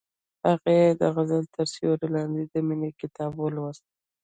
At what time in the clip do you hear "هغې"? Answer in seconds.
0.47-0.79